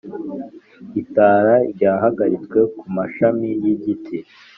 [1.01, 4.17] itara ryahagaritswe kumashami yigiti.